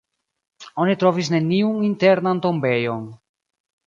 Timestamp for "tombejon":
2.47-3.05